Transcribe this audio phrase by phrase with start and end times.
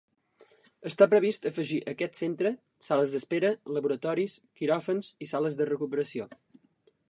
[0.89, 2.53] Està previst afegir a aquest centre;
[2.87, 6.31] sales d'espera, laboratoris, quiròfans, i sales de recuperació.